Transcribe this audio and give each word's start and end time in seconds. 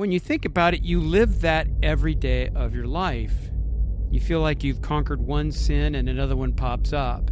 when 0.00 0.10
you 0.10 0.18
think 0.18 0.46
about 0.46 0.72
it, 0.72 0.82
you 0.82 0.98
live 0.98 1.42
that 1.42 1.68
every 1.82 2.14
day 2.14 2.48
of 2.54 2.74
your 2.74 2.86
life. 2.86 3.34
You 4.10 4.18
feel 4.18 4.40
like 4.40 4.64
you've 4.64 4.80
conquered 4.80 5.20
one 5.20 5.52
sin 5.52 5.94
and 5.94 6.08
another 6.08 6.34
one 6.34 6.54
pops 6.54 6.94
up. 6.94 7.28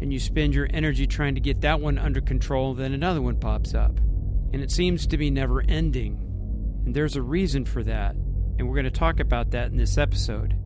And 0.00 0.10
you 0.10 0.18
spend 0.18 0.54
your 0.54 0.68
energy 0.70 1.06
trying 1.06 1.34
to 1.34 1.40
get 1.42 1.60
that 1.60 1.80
one 1.80 1.98
under 1.98 2.22
control, 2.22 2.72
then 2.72 2.94
another 2.94 3.20
one 3.20 3.38
pops 3.38 3.74
up. 3.74 3.98
And 4.54 4.62
it 4.62 4.70
seems 4.70 5.06
to 5.06 5.18
be 5.18 5.30
never 5.30 5.60
ending. 5.68 6.18
And 6.86 6.94
there's 6.94 7.16
a 7.16 7.20
reason 7.20 7.66
for 7.66 7.82
that. 7.82 8.14
And 8.14 8.66
we're 8.66 8.74
going 8.74 8.84
to 8.84 8.90
talk 8.90 9.20
about 9.20 9.50
that 9.50 9.70
in 9.70 9.76
this 9.76 9.98
episode. 9.98 10.56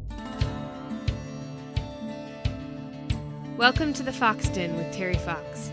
Welcome 3.56 3.92
to 3.94 4.04
the 4.04 4.12
Fox 4.12 4.48
Den 4.48 4.76
with 4.76 4.94
Terry 4.94 5.16
Fox. 5.16 5.72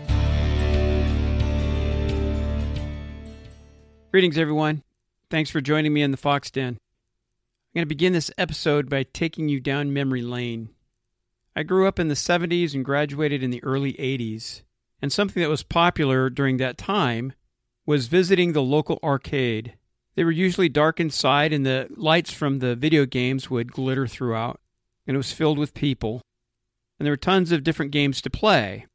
Greetings, 4.10 4.36
everyone. 4.36 4.82
Thanks 5.30 5.48
for 5.48 5.60
joining 5.60 5.92
me 5.92 6.02
in 6.02 6.10
the 6.10 6.16
Fox 6.16 6.50
Den. 6.50 6.70
I'm 6.70 6.78
going 7.72 7.82
to 7.82 7.86
begin 7.86 8.12
this 8.12 8.32
episode 8.36 8.90
by 8.90 9.04
taking 9.04 9.48
you 9.48 9.60
down 9.60 9.92
memory 9.92 10.22
lane. 10.22 10.70
I 11.54 11.62
grew 11.62 11.86
up 11.86 12.00
in 12.00 12.08
the 12.08 12.14
70s 12.14 12.74
and 12.74 12.84
graduated 12.84 13.40
in 13.40 13.52
the 13.52 13.62
early 13.62 13.92
80s, 13.92 14.62
and 15.00 15.12
something 15.12 15.40
that 15.40 15.48
was 15.48 15.62
popular 15.62 16.30
during 16.30 16.56
that 16.56 16.76
time 16.76 17.32
was 17.86 18.08
visiting 18.08 18.54
the 18.54 18.62
local 18.62 18.98
arcade. 19.04 19.74
They 20.16 20.24
were 20.24 20.32
usually 20.32 20.68
dark 20.68 20.98
inside, 20.98 21.52
and 21.52 21.64
the 21.64 21.86
lights 21.94 22.32
from 22.32 22.58
the 22.58 22.74
video 22.74 23.06
games 23.06 23.48
would 23.48 23.70
glitter 23.70 24.08
throughout, 24.08 24.60
and 25.06 25.14
it 25.14 25.18
was 25.18 25.32
filled 25.32 25.60
with 25.60 25.74
people, 25.74 26.22
and 26.98 27.06
there 27.06 27.12
were 27.12 27.16
tons 27.16 27.52
of 27.52 27.62
different 27.62 27.92
games 27.92 28.20
to 28.22 28.30
play. 28.30 28.86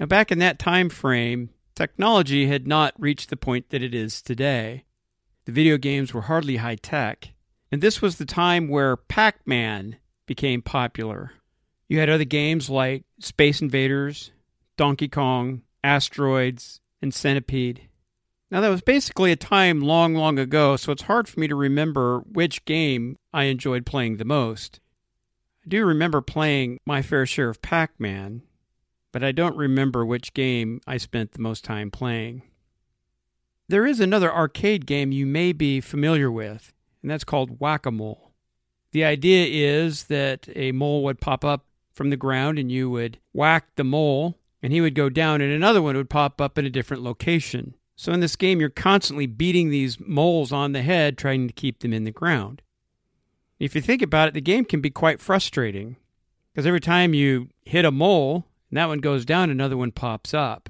Now, 0.00 0.06
back 0.06 0.32
in 0.32 0.40
that 0.40 0.58
time 0.58 0.88
frame, 0.88 1.50
technology 1.76 2.48
had 2.48 2.66
not 2.66 2.94
reached 2.98 3.30
the 3.30 3.36
point 3.36 3.70
that 3.70 3.80
it 3.80 3.94
is 3.94 4.20
today. 4.20 4.86
The 5.44 5.52
video 5.52 5.76
games 5.76 6.14
were 6.14 6.22
hardly 6.22 6.56
high 6.56 6.76
tech, 6.76 7.30
and 7.70 7.82
this 7.82 8.00
was 8.00 8.16
the 8.16 8.24
time 8.24 8.68
where 8.68 8.96
Pac 8.96 9.46
Man 9.46 9.96
became 10.26 10.62
popular. 10.62 11.32
You 11.88 11.98
had 11.98 12.08
other 12.08 12.24
games 12.24 12.70
like 12.70 13.04
Space 13.18 13.60
Invaders, 13.60 14.30
Donkey 14.76 15.08
Kong, 15.08 15.62
Asteroids, 15.82 16.80
and 17.00 17.12
Centipede. 17.12 17.88
Now, 18.50 18.60
that 18.60 18.68
was 18.68 18.82
basically 18.82 19.32
a 19.32 19.36
time 19.36 19.80
long, 19.80 20.14
long 20.14 20.38
ago, 20.38 20.76
so 20.76 20.92
it's 20.92 21.02
hard 21.02 21.26
for 21.26 21.40
me 21.40 21.48
to 21.48 21.56
remember 21.56 22.20
which 22.20 22.64
game 22.64 23.16
I 23.32 23.44
enjoyed 23.44 23.86
playing 23.86 24.18
the 24.18 24.24
most. 24.24 24.78
I 25.64 25.68
do 25.68 25.84
remember 25.84 26.20
playing 26.20 26.78
my 26.86 27.02
fair 27.02 27.26
share 27.26 27.48
of 27.48 27.62
Pac 27.62 27.98
Man, 27.98 28.42
but 29.10 29.24
I 29.24 29.32
don't 29.32 29.56
remember 29.56 30.04
which 30.04 30.34
game 30.34 30.80
I 30.86 30.98
spent 30.98 31.32
the 31.32 31.40
most 31.40 31.64
time 31.64 31.90
playing. 31.90 32.42
There 33.72 33.86
is 33.86 34.00
another 34.00 34.30
arcade 34.30 34.84
game 34.84 35.12
you 35.12 35.24
may 35.24 35.54
be 35.54 35.80
familiar 35.80 36.30
with, 36.30 36.74
and 37.00 37.10
that's 37.10 37.24
called 37.24 37.58
Whack 37.58 37.86
a 37.86 37.90
Mole. 37.90 38.32
The 38.90 39.02
idea 39.02 39.46
is 39.46 40.04
that 40.08 40.46
a 40.54 40.72
mole 40.72 41.02
would 41.04 41.22
pop 41.22 41.42
up 41.42 41.64
from 41.94 42.10
the 42.10 42.18
ground 42.18 42.58
and 42.58 42.70
you 42.70 42.90
would 42.90 43.18
whack 43.32 43.68
the 43.76 43.82
mole, 43.82 44.36
and 44.62 44.74
he 44.74 44.82
would 44.82 44.94
go 44.94 45.08
down, 45.08 45.40
and 45.40 45.50
another 45.50 45.80
one 45.80 45.96
would 45.96 46.10
pop 46.10 46.38
up 46.38 46.58
in 46.58 46.66
a 46.66 46.70
different 46.70 47.02
location. 47.02 47.74
So 47.96 48.12
in 48.12 48.20
this 48.20 48.36
game, 48.36 48.60
you're 48.60 48.68
constantly 48.68 49.24
beating 49.24 49.70
these 49.70 49.98
moles 49.98 50.52
on 50.52 50.72
the 50.72 50.82
head, 50.82 51.16
trying 51.16 51.46
to 51.48 51.54
keep 51.54 51.78
them 51.78 51.94
in 51.94 52.04
the 52.04 52.10
ground. 52.10 52.60
If 53.58 53.74
you 53.74 53.80
think 53.80 54.02
about 54.02 54.28
it, 54.28 54.34
the 54.34 54.42
game 54.42 54.66
can 54.66 54.82
be 54.82 54.90
quite 54.90 55.18
frustrating 55.18 55.96
because 56.52 56.66
every 56.66 56.80
time 56.80 57.14
you 57.14 57.48
hit 57.64 57.86
a 57.86 57.90
mole 57.90 58.44
and 58.68 58.76
that 58.76 58.88
one 58.88 58.98
goes 58.98 59.24
down, 59.24 59.48
another 59.48 59.78
one 59.78 59.92
pops 59.92 60.34
up. 60.34 60.68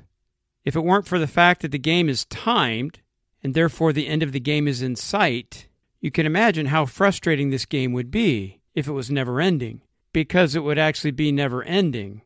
If 0.65 0.77
it 0.77 0.85
weren't 0.85 1.07
for 1.07 1.19
the 1.19 1.27
fact 1.27 1.63
that 1.63 1.73
the 1.73 1.79
game 1.79 2.09
is 2.09 2.25
timed, 2.27 3.01
and 3.43 3.55
therefore 3.55 3.93
the 3.93 4.07
end 4.07 4.23
of 4.23 4.33
the 4.33 4.41
game 4.41 4.69
is 4.69 4.83
in 4.83 4.97
sight, 4.97 5.67
you 6.01 6.11
can 6.11 6.27
imagine 6.27 6.67
how 6.67 6.87
frustrating 6.87 7.51
this 7.51 7.67
game 7.67 7.93
would 7.93 8.11
be 8.11 8.61
if 8.75 8.87
it 8.87 8.93
was 8.93 9.11
never 9.11 9.41
ending, 9.41 9.83
because 10.13 10.55
it 10.55 10.65
would 10.65 10.79
actually 10.79 11.11
be 11.11 11.33
never 11.33 11.63
ending. 11.65 12.23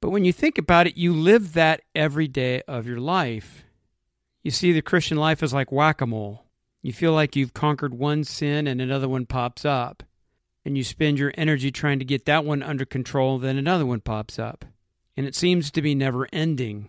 But 0.00 0.10
when 0.10 0.24
you 0.24 0.32
think 0.32 0.58
about 0.58 0.86
it, 0.86 0.96
you 0.96 1.12
live 1.12 1.54
that 1.54 1.82
every 1.94 2.28
day 2.28 2.62
of 2.68 2.86
your 2.86 3.00
life. 3.00 3.64
You 4.42 4.50
see, 4.50 4.72
the 4.72 4.82
Christian 4.82 5.16
life 5.16 5.42
is 5.42 5.54
like 5.54 5.72
whack 5.72 6.00
a 6.00 6.06
mole. 6.06 6.44
You 6.82 6.92
feel 6.92 7.12
like 7.12 7.34
you've 7.34 7.54
conquered 7.54 7.94
one 7.94 8.22
sin 8.22 8.66
and 8.66 8.80
another 8.80 9.08
one 9.08 9.26
pops 9.26 9.64
up. 9.64 10.02
And 10.64 10.76
you 10.76 10.84
spend 10.84 11.18
your 11.18 11.32
energy 11.36 11.70
trying 11.70 11.98
to 11.98 12.04
get 12.04 12.26
that 12.26 12.44
one 12.44 12.62
under 12.62 12.84
control, 12.84 13.38
then 13.38 13.56
another 13.56 13.86
one 13.86 14.00
pops 14.00 14.38
up. 14.38 14.64
And 15.16 15.26
it 15.26 15.34
seems 15.34 15.70
to 15.70 15.82
be 15.82 15.94
never 15.94 16.28
ending. 16.32 16.88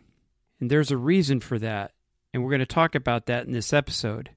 And 0.60 0.70
there's 0.70 0.92
a 0.92 0.98
reason 0.98 1.40
for 1.40 1.60
that. 1.60 1.92
And 2.34 2.44
we're 2.44 2.52
going 2.52 2.60
to 2.60 2.66
talk 2.66 2.96
about 2.96 3.26
that 3.28 3.46
in 3.46 3.54
this 3.54 3.74
episode. 3.74 4.32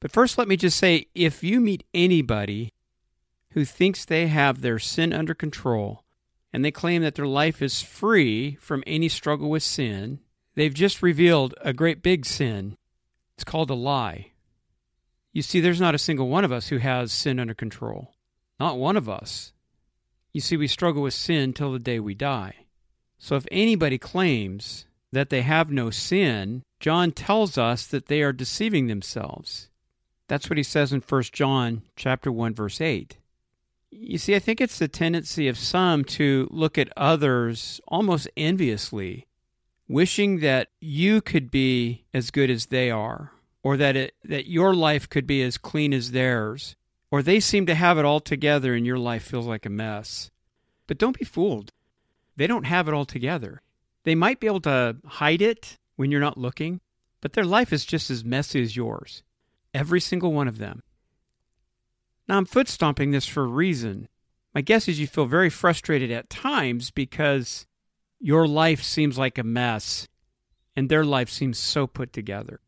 But 0.00 0.12
first, 0.12 0.36
let 0.36 0.48
me 0.48 0.56
just 0.56 0.78
say 0.78 1.06
if 1.14 1.42
you 1.42 1.60
meet 1.60 1.84
anybody 1.94 2.72
who 3.50 3.64
thinks 3.64 4.04
they 4.04 4.26
have 4.26 4.60
their 4.60 4.78
sin 4.78 5.12
under 5.12 5.34
control 5.34 6.04
and 6.52 6.64
they 6.64 6.70
claim 6.70 7.02
that 7.02 7.14
their 7.14 7.26
life 7.26 7.62
is 7.62 7.82
free 7.82 8.56
from 8.56 8.84
any 8.86 9.08
struggle 9.08 9.48
with 9.48 9.62
sin, 9.62 10.20
they've 10.54 10.74
just 10.74 11.02
revealed 11.02 11.54
a 11.60 11.72
great 11.72 12.02
big 12.02 12.26
sin. 12.26 12.76
It's 13.34 13.44
called 13.44 13.70
a 13.70 13.74
lie. 13.74 14.32
You 15.32 15.42
see, 15.42 15.60
there's 15.60 15.80
not 15.80 15.94
a 15.94 15.98
single 15.98 16.28
one 16.28 16.44
of 16.44 16.52
us 16.52 16.68
who 16.68 16.78
has 16.78 17.12
sin 17.12 17.40
under 17.40 17.54
control. 17.54 18.14
Not 18.60 18.78
one 18.78 18.96
of 18.96 19.08
us. 19.08 19.52
You 20.32 20.40
see, 20.40 20.56
we 20.56 20.68
struggle 20.68 21.02
with 21.02 21.14
sin 21.14 21.52
till 21.52 21.72
the 21.72 21.78
day 21.78 21.98
we 21.98 22.14
die. 22.14 22.66
So 23.18 23.36
if 23.36 23.46
anybody 23.50 23.98
claims 23.98 24.86
that 25.14 25.30
they 25.30 25.42
have 25.42 25.70
no 25.70 25.90
sin, 25.90 26.62
John 26.80 27.12
tells 27.12 27.56
us 27.56 27.86
that 27.86 28.06
they 28.06 28.22
are 28.22 28.32
deceiving 28.32 28.86
themselves. 28.86 29.70
That's 30.28 30.48
what 30.48 30.56
he 30.56 30.62
says 30.62 30.92
in 30.92 31.00
1 31.00 31.22
John 31.32 31.82
chapter 31.96 32.30
1 32.30 32.54
verse 32.54 32.80
8. 32.80 33.18
You 33.90 34.18
see, 34.18 34.34
I 34.34 34.38
think 34.38 34.60
it's 34.60 34.78
the 34.78 34.88
tendency 34.88 35.46
of 35.46 35.56
some 35.56 36.04
to 36.04 36.48
look 36.50 36.78
at 36.78 36.92
others 36.96 37.80
almost 37.86 38.28
enviously, 38.36 39.26
wishing 39.86 40.40
that 40.40 40.68
you 40.80 41.20
could 41.20 41.50
be 41.50 42.04
as 42.12 42.30
good 42.30 42.50
as 42.50 42.66
they 42.66 42.90
are, 42.90 43.32
or 43.62 43.76
that 43.76 43.96
it, 43.96 44.14
that 44.24 44.48
your 44.48 44.74
life 44.74 45.08
could 45.08 45.26
be 45.26 45.42
as 45.42 45.58
clean 45.58 45.94
as 45.94 46.10
theirs, 46.10 46.74
or 47.10 47.22
they 47.22 47.38
seem 47.38 47.66
to 47.66 47.74
have 47.74 47.96
it 47.96 48.04
all 48.04 48.20
together 48.20 48.74
and 48.74 48.84
your 48.84 48.98
life 48.98 49.22
feels 49.22 49.46
like 49.46 49.64
a 49.64 49.70
mess. 49.70 50.30
But 50.86 50.98
don't 50.98 51.18
be 51.18 51.24
fooled. 51.24 51.72
They 52.36 52.48
don't 52.48 52.64
have 52.64 52.88
it 52.88 52.94
all 52.94 53.04
together. 53.04 53.62
They 54.04 54.14
might 54.14 54.40
be 54.40 54.46
able 54.46 54.60
to 54.62 54.96
hide 55.04 55.42
it 55.42 55.78
when 55.96 56.10
you're 56.10 56.20
not 56.20 56.38
looking, 56.38 56.80
but 57.20 57.32
their 57.32 57.44
life 57.44 57.72
is 57.72 57.84
just 57.84 58.10
as 58.10 58.24
messy 58.24 58.62
as 58.62 58.76
yours. 58.76 59.22
Every 59.72 60.00
single 60.00 60.32
one 60.32 60.46
of 60.46 60.58
them. 60.58 60.82
Now, 62.28 62.36
I'm 62.36 62.44
foot 62.44 62.68
stomping 62.68 63.10
this 63.10 63.26
for 63.26 63.42
a 63.42 63.48
reason. 63.48 64.08
My 64.54 64.60
guess 64.60 64.88
is 64.88 65.00
you 65.00 65.06
feel 65.06 65.26
very 65.26 65.50
frustrated 65.50 66.10
at 66.10 66.30
times 66.30 66.90
because 66.90 67.66
your 68.20 68.46
life 68.46 68.82
seems 68.82 69.18
like 69.18 69.36
a 69.36 69.42
mess 69.42 70.06
and 70.76 70.88
their 70.88 71.04
life 71.04 71.28
seems 71.28 71.58
so 71.58 71.86
put 71.86 72.12
together. 72.12 72.60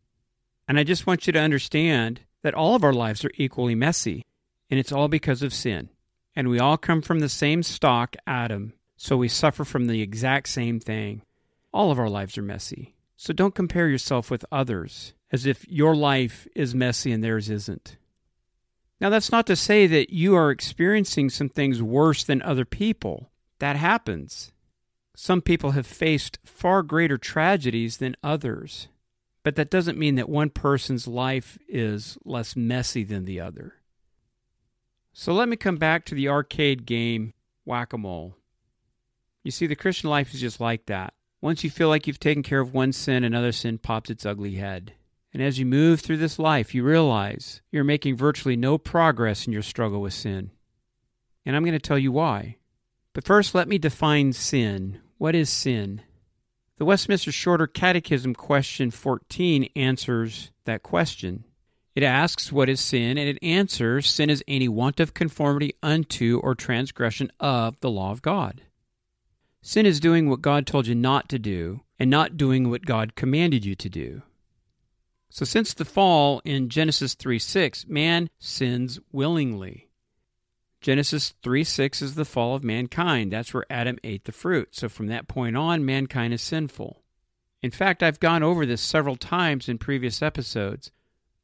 And 0.69 0.79
I 0.79 0.85
just 0.85 1.07
want 1.07 1.27
you 1.27 1.33
to 1.33 1.41
understand 1.41 2.21
that 2.43 2.55
all 2.55 2.75
of 2.75 2.85
our 2.85 2.93
lives 2.93 3.25
are 3.25 3.31
equally 3.35 3.75
messy, 3.75 4.25
and 4.71 4.79
it's 4.79 4.93
all 4.93 5.09
because 5.09 5.43
of 5.43 5.55
sin. 5.55 5.91
And 6.35 6.49
we 6.49 6.59
all 6.59 6.77
come 6.77 7.03
from 7.03 7.21
the 7.21 7.29
same 7.29 7.63
stock, 7.63 8.17
Adam, 8.27 8.75
so 8.97 9.17
we 9.17 9.29
suffer 9.29 9.65
from 9.65 9.87
the 9.87 10.03
exact 10.03 10.49
same 10.49 10.81
thing. 10.81 11.23
All 11.73 11.91
of 11.91 11.99
our 11.99 12.09
lives 12.09 12.39
are 12.39 12.43
messy. 12.43 12.95
So 13.17 13.33
don't 13.33 13.55
compare 13.55 13.89
yourself 13.89 14.31
with 14.31 14.45
others 14.51 15.15
as 15.33 15.47
if 15.47 15.67
your 15.69 15.95
life 15.95 16.47
is 16.55 16.75
messy 16.75 17.13
and 17.13 17.23
theirs 17.23 17.51
isn't. 17.51 17.97
Now, 19.01 19.11
that's 19.11 19.33
not 19.33 19.47
to 19.49 19.57
say 19.57 19.87
that 19.87 20.11
you 20.11 20.35
are 20.37 20.51
experiencing 20.51 21.29
some 21.29 21.49
things 21.51 21.83
worse 21.83 22.25
than 22.25 22.41
other 22.43 22.65
people. 22.65 23.31
That 23.59 23.77
happens. 23.77 24.53
Some 25.15 25.43
people 25.43 25.73
have 25.73 25.87
faced 25.87 26.39
far 26.45 26.83
greater 26.83 27.19
tragedies 27.19 27.99
than 27.99 28.17
others. 28.23 28.89
But 29.43 29.57
that 29.57 29.71
doesn't 29.71 29.99
mean 29.99 30.15
that 30.17 30.29
one 30.29 30.51
person's 30.51 31.07
life 31.07 31.59
is 31.69 32.17
less 32.25 32.57
messy 32.57 33.05
than 33.05 33.27
the 33.27 33.41
other. 33.41 33.75
So 35.13 35.33
let 35.33 35.49
me 35.49 35.57
come 35.57 35.77
back 35.77 36.05
to 36.07 36.15
the 36.15 36.29
arcade 36.29 36.87
game 36.87 37.33
Whack 37.65 37.93
a 37.93 37.99
Mole. 37.99 38.37
You 39.47 39.53
see, 39.53 39.69
the 39.69 39.77
Christian 39.77 40.11
life 40.11 40.35
is 40.35 40.41
just 40.41 40.59
like 40.59 40.87
that. 40.87 41.15
Once 41.41 41.63
you 41.63 41.71
feel 41.71 41.89
like 41.89 42.09
you've 42.09 42.19
taken 42.19 42.43
care 42.43 42.59
of 42.59 42.75
one 42.75 42.93
sin, 42.93 43.23
another 43.23 43.53
sin 43.53 43.79
pops 43.79 44.11
its 44.11 44.27
ugly 44.27 44.57
head. 44.57 44.95
And 45.33 45.41
as 45.41 45.57
you 45.57 45.65
move 45.65 46.01
through 46.01 46.17
this 46.17 46.41
life, 46.41 46.75
you 46.75 46.83
realize 46.83 47.63
you're 47.71 47.85
making 47.85 48.17
virtually 48.17 48.57
no 48.57 48.77
progress 48.77 49.47
in 49.47 49.53
your 49.53 49.63
struggle 49.63 50.01
with 50.01 50.15
sin. 50.15 50.51
And 51.45 51.55
I'm 51.55 51.63
going 51.63 51.75
to 51.75 51.79
tell 51.79 51.97
you 51.97 52.11
why. 52.11 52.57
But 53.13 53.23
first, 53.23 53.55
let 53.55 53.69
me 53.69 53.79
define 53.79 54.33
sin. 54.33 54.99
What 55.17 55.37
is 55.37 55.49
sin? 55.49 56.03
The 56.79 56.85
Westminster 56.85 57.31
Shorter 57.31 57.69
Catechism, 57.69 58.35
question 58.35 58.91
14, 58.91 59.69
answers 59.77 60.51
that 60.65 60.83
question. 60.83 61.45
It 61.95 62.03
asks, 62.03 62.51
What 62.51 62.69
is 62.69 62.81
sin? 62.81 63.17
And 63.17 63.29
it 63.29 63.39
answers, 63.43 64.11
Sin 64.11 64.29
is 64.29 64.43
any 64.49 64.67
want 64.67 64.99
of 64.99 65.15
conformity 65.15 65.73
unto 65.85 66.41
or 66.43 66.57
transgression 66.57 67.31
of 67.39 67.79
the 67.79 67.91
law 67.91 68.11
of 68.11 68.23
God. 68.23 68.63
Sin 69.67 69.85
is 69.85 69.99
doing 69.99 70.31
what 70.31 70.43
God 70.43 70.65
told 70.65 70.87
you 70.87 70.95
not 70.95 71.29
to 71.29 71.41
do 71.41 71.81
and 71.99 72.09
not 72.09 72.37
doing 72.37 72.71
what 72.71 72.87
God 72.87 73.17
commanded 73.17 73.65
you 73.65 73.75
to 73.75 73.89
do. 73.89 74.23
So 75.29 75.45
since 75.45 75.75
the 75.75 75.85
fall 75.85 76.41
in 76.45 76.69
Genesis 76.69 77.15
3 77.15 77.41
6, 77.41 77.89
man 77.89 78.31
sins 78.39 79.01
willingly. 79.11 79.89
Genesis 80.81 81.35
3 81.43 81.65
6 81.65 82.01
is 82.01 82.15
the 82.15 82.25
fall 82.25 82.55
of 82.55 82.63
mankind. 82.63 83.33
That's 83.33 83.53
where 83.53 83.67
Adam 83.69 83.99
ate 84.05 84.23
the 84.23 84.31
fruit. 84.31 84.69
So 84.71 84.89
from 84.89 85.09
that 85.09 85.27
point 85.27 85.57
on, 85.57 85.85
mankind 85.85 86.33
is 86.33 86.43
sinful. 86.43 87.03
In 87.61 87.73
fact, 87.73 88.05
I've 88.05 88.21
gone 88.21 88.45
over 88.45 88.67
this 88.67 88.81
several 88.81 89.17
times 89.17 89.69
in 89.69 89.79
previous 89.79 90.23
episodes. 90.23 90.93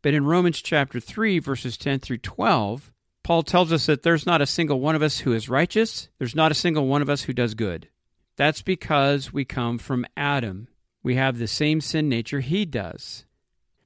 But 0.00 0.14
in 0.14 0.26
Romans 0.26 0.62
chapter 0.62 1.00
3, 1.00 1.40
verses 1.40 1.76
10 1.76 1.98
through 1.98 2.18
12, 2.18 2.92
Paul 3.24 3.42
tells 3.42 3.72
us 3.72 3.86
that 3.86 4.04
there's 4.04 4.26
not 4.26 4.40
a 4.40 4.46
single 4.46 4.78
one 4.78 4.94
of 4.94 5.02
us 5.02 5.18
who 5.18 5.32
is 5.32 5.48
righteous, 5.48 6.08
there's 6.20 6.36
not 6.36 6.52
a 6.52 6.54
single 6.54 6.86
one 6.86 7.02
of 7.02 7.10
us 7.10 7.22
who 7.22 7.32
does 7.32 7.54
good. 7.54 7.88
That's 8.36 8.62
because 8.62 9.32
we 9.32 9.44
come 9.44 9.78
from 9.78 10.06
Adam. 10.16 10.68
We 11.02 11.16
have 11.16 11.38
the 11.38 11.46
same 11.46 11.80
sin 11.80 12.08
nature 12.08 12.40
he 12.40 12.64
does. 12.64 13.24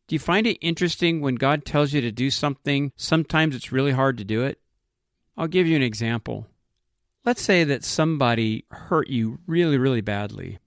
Do 0.06 0.14
you 0.14 0.20
find 0.20 0.46
it 0.46 0.58
interesting 0.60 1.20
when 1.20 1.34
God 1.34 1.64
tells 1.64 1.92
you 1.92 2.00
to 2.00 2.12
do 2.12 2.30
something, 2.30 2.92
sometimes 2.96 3.56
it's 3.56 3.72
really 3.72 3.92
hard 3.92 4.18
to 4.18 4.24
do 4.24 4.42
it? 4.42 4.60
I'll 5.36 5.48
give 5.48 5.66
you 5.66 5.74
an 5.74 5.82
example. 5.82 6.46
Let's 7.24 7.42
say 7.42 7.64
that 7.64 7.82
somebody 7.82 8.64
hurt 8.70 9.08
you 9.08 9.40
really, 9.46 9.78
really 9.78 10.00
badly. 10.00 10.60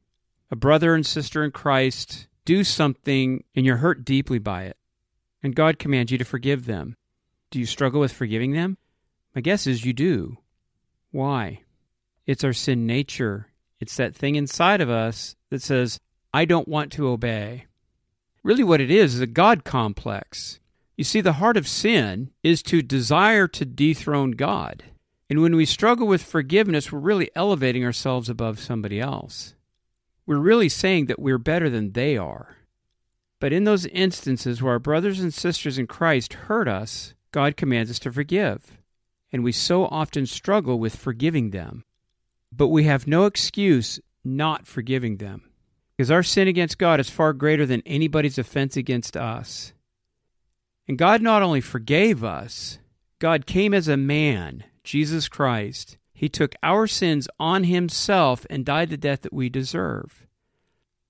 A 0.52 0.58
brother 0.58 0.94
and 0.94 1.06
sister 1.06 1.44
in 1.44 1.52
Christ 1.52 2.28
do 2.44 2.64
something 2.64 3.44
and 3.56 3.66
you're 3.66 3.78
hurt 3.78 4.04
deeply 4.04 4.40
by 4.40 4.64
it. 4.64 4.78
And 5.42 5.56
God 5.56 5.80
commands 5.80 6.12
you 6.12 6.18
to 6.18 6.26
forgive 6.26 6.66
them. 6.66 6.98
Do 7.50 7.60
you 7.60 7.66
struggle 7.66 8.02
with 8.02 8.12
forgiving 8.12 8.52
them? 8.52 8.78
My 9.34 9.42
guess 9.42 9.68
is 9.68 9.86
you 9.86 9.94
do. 9.94 10.38
Why? 11.12 11.62
It's 12.26 12.44
our 12.44 12.54
sin 12.54 12.86
nature. 12.86 13.49
It's 13.80 13.96
that 13.98 14.16
thing 14.16 14.36
inside 14.36 14.82
of 14.82 14.90
us 14.90 15.36
that 15.50 15.62
says, 15.62 16.00
I 16.34 16.46
don't 16.46 16.68
want 16.68 16.92
to 16.94 17.08
obey. 17.08 17.66
Really, 18.44 18.64
what 18.64 18.82
it 18.82 18.92
is 18.92 19.16
is 19.16 19.22
a 19.22 19.28
God 19.28 19.64
complex. 19.64 20.60
You 20.98 21.04
see, 21.04 21.22
the 21.22 21.34
heart 21.34 21.58
of 21.58 21.68
sin 21.68 22.32
is 22.44 22.62
to 22.64 22.82
desire 22.82 23.48
to 23.48 23.66
dethrone 23.66 24.32
God. 24.32 24.84
And 25.30 25.42
when 25.42 25.56
we 25.56 25.66
struggle 25.66 26.08
with 26.08 26.24
forgiveness, 26.24 26.92
we're 26.92 27.00
really 27.00 27.30
elevating 27.36 27.86
ourselves 27.86 28.30
above 28.30 28.60
somebody 28.60 29.00
else. 29.00 29.56
We're 30.26 30.40
really 30.40 30.70
saying 30.70 31.06
that 31.06 31.20
we're 31.20 31.38
better 31.38 31.70
than 31.70 31.94
they 31.94 32.18
are. 32.18 32.58
But 33.40 33.54
in 33.54 33.64
those 33.64 33.86
instances 33.86 34.62
where 34.62 34.74
our 34.74 34.80
brothers 34.80 35.20
and 35.20 35.34
sisters 35.34 35.78
in 35.78 35.88
Christ 35.88 36.34
hurt 36.34 36.68
us, 36.68 37.14
God 37.32 37.56
commands 37.56 37.90
us 37.90 38.00
to 38.00 38.12
forgive. 38.12 38.78
And 39.32 39.44
we 39.44 39.52
so 39.52 39.86
often 39.86 40.26
struggle 40.26 40.80
with 40.80 40.96
forgiving 40.96 41.52
them. 41.52 41.84
But 42.52 42.68
we 42.68 42.84
have 42.86 43.08
no 43.08 43.26
excuse 43.26 44.00
not 44.24 44.68
forgiving 44.68 45.18
them. 45.18 45.44
Because 45.96 46.12
our 46.12 46.24
sin 46.24 46.48
against 46.48 46.78
God 46.78 47.00
is 47.00 47.10
far 47.10 47.34
greater 47.34 47.66
than 47.66 47.84
anybody's 47.86 48.38
offense 48.38 48.78
against 48.78 49.18
us. 49.18 49.74
And 50.88 50.98
God 50.98 51.22
not 51.22 51.44
only 51.44 51.62
forgave 51.62 52.24
us, 52.24 52.80
God 53.20 53.46
came 53.46 53.74
as 53.74 53.88
a 53.88 53.98
man, 53.98 54.64
Jesus 54.84 55.28
Christ. 55.28 55.98
He 56.14 56.30
took 56.30 56.56
our 56.64 56.88
sins 56.88 57.28
on 57.40 57.66
himself 57.66 58.46
and 58.50 58.66
died 58.66 58.90
the 58.90 58.98
death 58.98 59.22
that 59.22 59.34
we 59.34 59.50
deserve. 59.50 60.26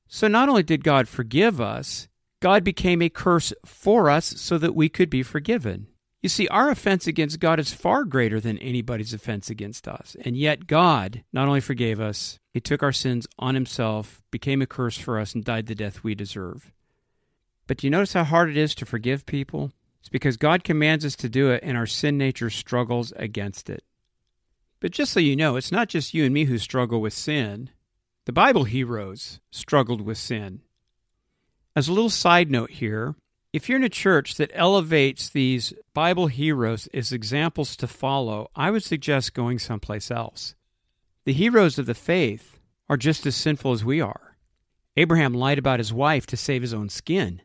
So 0.07 0.27
not 0.27 0.49
only 0.49 0.63
did 0.63 0.83
God 0.83 1.07
forgive 1.07 1.61
us, 1.61 2.07
God 2.41 2.63
became 2.63 3.01
a 3.01 3.09
curse 3.09 3.53
for 3.65 4.09
us 4.09 4.25
so 4.25 4.57
that 4.57 4.75
we 4.75 4.89
could 4.89 5.09
be 5.09 5.23
forgiven. 5.23 5.87
You 6.21 6.27
see, 6.27 6.47
our 6.49 6.69
offense 6.69 7.07
against 7.07 7.39
God 7.39 7.59
is 7.59 7.71
far 7.73 8.03
greater 8.03 8.41
than 8.41 8.57
anybody's 8.57 9.13
offense 9.13 9.49
against 9.49 9.87
us. 9.87 10.17
And 10.25 10.35
yet, 10.35 10.67
God 10.67 11.23
not 11.31 11.47
only 11.47 11.61
forgave 11.61 11.99
us, 11.99 12.39
He 12.51 12.59
took 12.59 12.83
our 12.83 12.91
sins 12.91 13.25
on 13.37 13.55
Himself, 13.55 14.21
became 14.29 14.61
a 14.61 14.67
curse 14.67 14.97
for 14.97 15.17
us, 15.17 15.33
and 15.33 15.45
died 15.45 15.67
the 15.67 15.75
death 15.75 16.03
we 16.03 16.15
deserve. 16.15 16.71
But 17.67 17.77
do 17.77 17.87
you 17.87 17.91
notice 17.91 18.13
how 18.13 18.25
hard 18.25 18.49
it 18.49 18.57
is 18.57 18.75
to 18.75 18.85
forgive 18.85 19.25
people? 19.25 19.71
It's 20.01 20.09
because 20.09 20.37
God 20.37 20.63
commands 20.63 21.05
us 21.05 21.15
to 21.17 21.29
do 21.29 21.51
it, 21.51 21.63
and 21.63 21.77
our 21.77 21.85
sin 21.85 22.17
nature 22.17 22.49
struggles 22.49 23.13
against 23.15 23.69
it. 23.69 23.83
But 24.81 24.91
just 24.91 25.13
so 25.13 25.19
you 25.19 25.35
know, 25.35 25.55
it's 25.55 25.71
not 25.71 25.87
just 25.87 26.13
you 26.13 26.25
and 26.25 26.33
me 26.33 26.45
who 26.45 26.57
struggle 26.57 26.99
with 26.99 27.13
sin. 27.13 27.69
The 28.25 28.33
Bible 28.33 28.65
heroes 28.65 29.39
struggled 29.51 30.01
with 30.01 30.17
sin. 30.17 30.61
As 31.75 31.87
a 31.87 31.93
little 31.93 32.09
side 32.09 32.51
note 32.51 32.71
here, 32.71 33.15
if 33.51 33.67
you're 33.67 33.77
in 33.77 33.83
a 33.83 33.89
church 33.89 34.35
that 34.35 34.51
elevates 34.53 35.29
these 35.29 35.73
Bible 35.93 36.27
heroes 36.27 36.87
as 36.93 37.11
examples 37.11 37.75
to 37.77 37.87
follow, 37.87 38.49
I 38.55 38.69
would 38.69 38.83
suggest 38.83 39.33
going 39.33 39.57
someplace 39.57 40.11
else. 40.11 40.55
The 41.25 41.33
heroes 41.33 41.79
of 41.79 41.85
the 41.85 41.95
faith 41.95 42.59
are 42.89 42.97
just 42.97 43.25
as 43.25 43.35
sinful 43.35 43.71
as 43.71 43.83
we 43.83 44.01
are. 44.01 44.37
Abraham 44.97 45.33
lied 45.33 45.57
about 45.57 45.79
his 45.79 45.93
wife 45.93 46.25
to 46.27 46.37
save 46.37 46.61
his 46.61 46.73
own 46.73 46.89
skin. 46.89 47.41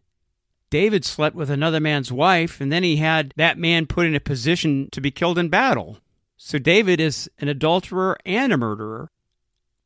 David 0.71 1.05
slept 1.05 1.37
with 1.37 1.51
another 1.51 1.81
man's 1.81 2.11
wife, 2.11 2.61
and 2.61 2.73
then 2.73 2.83
he 2.83 2.97
had 2.97 3.33
that 3.37 3.59
man 3.59 3.87
put 3.87 4.07
in 4.07 4.15
a 4.15 4.21
position 4.21 4.89
to 4.91 5.01
be 5.01 5.11
killed 5.11 5.39
in 5.39 5.49
battle. 5.49 5.99
So 6.37 6.59
David 6.59 7.01
is 7.01 7.31
an 7.39 7.49
adulterer 7.49 8.19
and 8.27 8.53
a 8.53 8.59
murderer. 8.59 9.11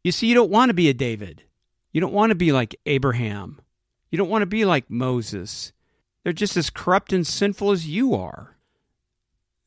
You 0.02 0.12
see, 0.12 0.26
you 0.28 0.34
don't 0.34 0.50
want 0.50 0.70
to 0.70 0.74
be 0.74 0.88
a 0.88 0.94
David. 0.94 1.42
You 1.92 2.00
don't 2.00 2.12
want 2.12 2.30
to 2.30 2.36
be 2.36 2.52
like 2.52 2.74
Abraham. 2.86 3.60
You 4.10 4.18
don't 4.18 4.30
want 4.30 4.42
to 4.42 4.46
be 4.46 4.64
like 4.64 4.88
Moses. 4.88 5.72
They're 6.28 6.34
just 6.34 6.58
as 6.58 6.69
corrupt 6.69 7.14
and 7.14 7.26
sinful 7.26 7.70
as 7.70 7.88
you 7.88 8.14
are. 8.14 8.58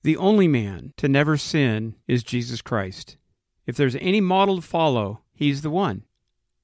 The 0.03 0.15
only 0.15 0.47
man 0.47 0.93
to 0.97 1.07
never 1.07 1.35
sin 1.35 1.95
is 2.07 2.21
Jesus 2.21 2.61
Christ. 2.61 3.17
If 3.65 3.75
there's 3.75 3.95
any 3.95 4.21
model 4.21 4.57
to 4.57 4.61
follow, 4.61 5.21
he's 5.33 5.63
the 5.63 5.71
one. 5.71 6.03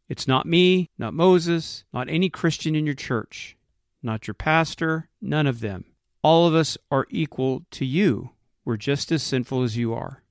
It's 0.08 0.28
not 0.28 0.46
me, 0.46 0.92
not 1.00 1.16
Moses, 1.16 1.84
not 1.92 2.10
any 2.10 2.30
Christian 2.30 2.76
in 2.76 2.86
your 2.86 2.94
church, 2.94 3.58
not 4.04 4.28
your 4.28 4.36
pastor, 4.36 5.10
none 5.20 5.48
of 5.48 5.62
them. 5.62 5.86
All 6.22 6.46
of 6.46 6.54
us 6.54 6.78
are 6.92 7.08
equal 7.10 7.66
to 7.72 7.84
you. 7.84 8.30
We're 8.66 8.78
just 8.78 9.12
as 9.12 9.24
sinful 9.24 9.64
as 9.64 9.78
you 9.78 9.96
are. 9.96 10.22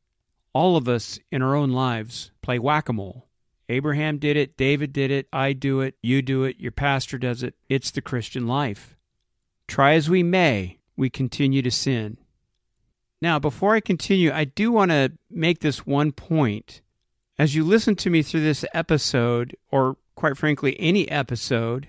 All 0.53 0.77
of 0.77 0.89
us 0.89 1.19
in 1.33 1.43
our 1.43 1.57
own 1.57 1.71
lives 1.71 2.31
play 2.41 2.61
whack 2.61 2.89
a 2.89 2.93
mole. 2.93 3.27
Abraham 3.69 4.19
did 4.19 4.37
it, 4.37 4.57
David 4.57 4.93
did 4.93 5.11
it, 5.11 5.27
I 5.33 5.55
do 5.55 5.81
it, 5.81 5.97
you 6.03 6.23
do 6.23 6.45
it, 6.45 6.61
your 6.61 6.71
pastor 6.71 7.19
does 7.19 7.43
it. 7.43 7.57
It's 7.69 7.91
the 7.91 8.01
Christian 8.01 8.47
life. 8.47 8.96
Try 9.69 9.95
as 9.95 10.09
we 10.09 10.23
may, 10.23 10.79
we 10.97 11.11
continue 11.11 11.63
to 11.63 11.71
sin. 11.71 12.19
Now, 13.21 13.39
before 13.39 13.75
I 13.75 13.81
continue, 13.81 14.33
I 14.33 14.45
do 14.45 14.71
want 14.71 14.91
to 14.91 15.13
make 15.31 15.61
this 15.61 15.87
one 15.87 16.13
point. 16.13 16.83
As 17.39 17.55
you 17.55 17.65
listen 17.65 17.97
to 17.97 18.11
me 18.11 18.23
through 18.23 18.43
this 18.43 18.65
episode, 18.73 19.57
or 19.71 19.97
quite 20.15 20.37
frankly, 20.37 20.77
any 20.79 21.09
episode, 21.11 21.89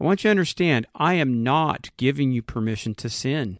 I 0.00 0.04
want 0.04 0.24
you 0.24 0.28
to 0.28 0.32
understand 0.32 0.86
I 0.94 1.14
am 1.14 1.42
not 1.42 1.90
giving 1.96 2.32
you 2.32 2.42
permission 2.42 2.94
to 2.96 3.08
sin. 3.08 3.58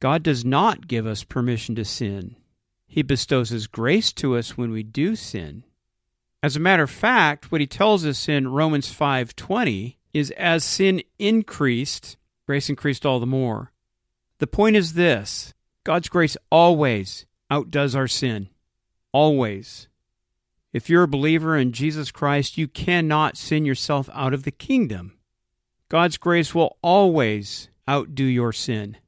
God 0.00 0.22
does 0.22 0.44
not 0.44 0.88
give 0.88 1.06
us 1.06 1.24
permission 1.24 1.74
to 1.76 1.84
sin. 1.84 2.36
He 2.86 3.02
bestows 3.02 3.50
His 3.50 3.66
grace 3.66 4.12
to 4.14 4.36
us 4.36 4.56
when 4.58 4.70
we 4.70 4.82
do 4.82 5.16
sin. 5.16 5.64
As 6.42 6.56
a 6.56 6.60
matter 6.60 6.82
of 6.82 6.90
fact, 6.90 7.52
what 7.52 7.60
he 7.60 7.68
tells 7.68 8.04
us 8.04 8.28
in 8.28 8.48
Romans 8.48 8.92
5:20 8.92 9.96
is 10.12 10.32
as 10.32 10.64
sin 10.64 11.02
increased, 11.18 12.16
grace 12.52 12.68
increased 12.68 13.06
all 13.06 13.18
the 13.18 13.24
more. 13.24 13.72
The 14.36 14.46
point 14.46 14.76
is 14.76 14.92
this 14.92 15.54
God's 15.84 16.10
grace 16.10 16.36
always 16.50 17.24
outdoes 17.50 17.96
our 17.96 18.06
sin. 18.06 18.50
Always. 19.10 19.88
If 20.74 20.90
you're 20.90 21.04
a 21.04 21.08
believer 21.08 21.56
in 21.56 21.72
Jesus 21.72 22.10
Christ, 22.10 22.58
you 22.58 22.68
cannot 22.68 23.38
sin 23.38 23.64
yourself 23.64 24.10
out 24.12 24.34
of 24.34 24.42
the 24.42 24.50
kingdom. 24.50 25.16
God's 25.88 26.18
grace 26.18 26.54
will 26.54 26.76
always 26.82 27.70
outdo 27.88 28.24
your 28.24 28.52
sin. 28.52 28.98